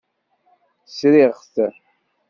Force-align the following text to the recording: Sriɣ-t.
Sriɣ-t. 0.87 1.55